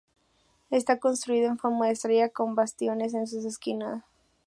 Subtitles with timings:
[0.71, 4.03] Está construido en forma de estrella con bastiones en sus esquinas.